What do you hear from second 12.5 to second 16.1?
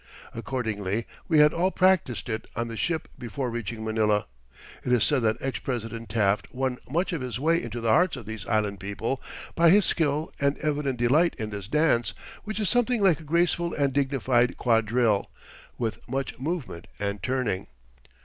is something like a graceful and dignified quadrille, with